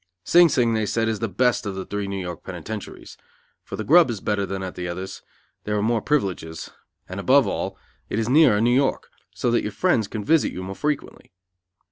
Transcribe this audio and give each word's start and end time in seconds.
Sing 0.23 0.49
Sing, 0.49 0.73
they 0.73 0.87
said, 0.87 1.07
is 1.07 1.19
the 1.19 1.27
best 1.27 1.63
of 1.67 1.75
the 1.75 1.85
three 1.85 2.07
New 2.07 2.19
York 2.19 2.41
penitentiaries: 2.43 3.17
for 3.63 3.75
the 3.75 3.83
grub 3.83 4.09
is 4.09 4.19
better 4.19 4.47
than 4.47 4.63
at 4.63 4.73
the 4.73 4.87
others, 4.87 5.21
there 5.63 5.77
are 5.77 5.81
more 5.83 6.01
privileges, 6.01 6.71
and, 7.07 7.19
above 7.19 7.45
all, 7.45 7.77
it 8.09 8.17
is 8.17 8.27
nearer 8.27 8.59
New 8.59 8.73
York, 8.73 9.11
so 9.35 9.51
that 9.51 9.61
your 9.61 9.71
friends 9.71 10.07
can 10.07 10.23
visit 10.25 10.51
you 10.51 10.63
more 10.63 10.73
frequently. 10.73 11.31